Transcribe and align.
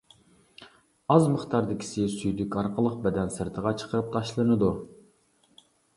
ئاز 1.15 1.27
مىقداردىكىسى 1.33 2.07
سۈيدۈك 2.13 2.57
ئارقىلىق 2.61 2.95
بەدەن 3.05 3.29
سىرتىغا 3.37 3.75
چىقىرىپ 3.83 4.09
تاشلىنىدۇ. 4.17 4.71